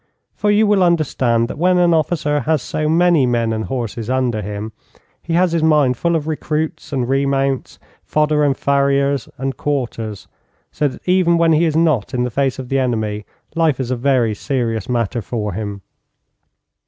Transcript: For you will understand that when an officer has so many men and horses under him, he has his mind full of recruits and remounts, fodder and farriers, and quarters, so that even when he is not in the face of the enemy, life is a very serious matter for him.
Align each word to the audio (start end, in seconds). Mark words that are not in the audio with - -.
For 0.33 0.49
you 0.49 0.65
will 0.65 0.81
understand 0.81 1.47
that 1.47 1.59
when 1.59 1.77
an 1.77 1.93
officer 1.93 2.39
has 2.39 2.63
so 2.63 2.89
many 2.89 3.27
men 3.27 3.53
and 3.53 3.65
horses 3.65 4.09
under 4.09 4.41
him, 4.41 4.71
he 5.21 5.33
has 5.33 5.51
his 5.51 5.61
mind 5.61 5.95
full 5.95 6.15
of 6.15 6.27
recruits 6.27 6.91
and 6.91 7.07
remounts, 7.07 7.77
fodder 8.03 8.43
and 8.43 8.57
farriers, 8.57 9.29
and 9.37 9.55
quarters, 9.57 10.27
so 10.71 10.87
that 10.87 11.07
even 11.07 11.37
when 11.37 11.53
he 11.53 11.65
is 11.65 11.75
not 11.75 12.15
in 12.15 12.23
the 12.23 12.31
face 12.31 12.57
of 12.57 12.69
the 12.69 12.79
enemy, 12.79 13.27
life 13.53 13.79
is 13.79 13.91
a 13.91 13.95
very 13.95 14.33
serious 14.33 14.89
matter 14.89 15.21
for 15.21 15.53
him. 15.53 15.83